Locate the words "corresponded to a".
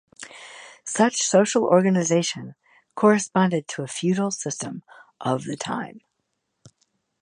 2.95-3.87